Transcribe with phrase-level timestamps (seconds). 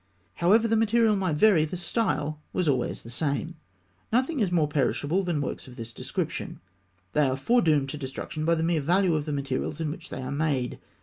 [0.37, 3.57] However the material might vary, the style was always the same.
[4.11, 6.59] Nothing is more perishable than works of this description.
[7.13, 10.23] They are foredoomed to destruction by the mere value of the materials in which they
[10.23, 10.79] are made.